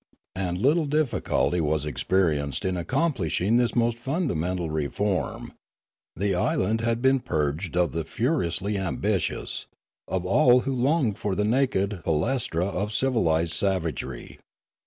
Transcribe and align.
And 0.35 0.57
little 0.57 0.87
difficulty 0.87 1.61
was 1.61 1.85
ex 1.85 2.03
perienced 2.03 2.65
in 2.65 2.75
accomplishing 2.75 3.57
this 3.57 3.75
most 3.75 3.99
fundamental 3.99 4.71
reform; 4.71 5.53
the 6.15 6.33
island 6.33 6.81
had 6.81 7.03
been 7.03 7.19
purged 7.19 7.77
of 7.77 7.91
the 7.91 8.03
furiously 8.03 8.79
ambitious, 8.79 9.67
of 10.07 10.25
all 10.25 10.61
who 10.61 10.73
longed 10.73 11.19
for 11.19 11.35
the 11.35 11.45
naked 11.45 12.01
palaestra 12.03 12.65
of 12.65 12.91
civilised 12.91 13.53
savagery. 13.53 14.39